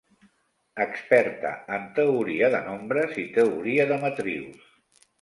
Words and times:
Experta 0.85 1.51
en 1.77 1.87
Teoria 2.01 2.51
de 2.57 2.65
Nombres 2.71 3.17
i 3.27 3.29
Teoria 3.39 3.89
de 3.95 4.03
Matrius. 4.09 4.69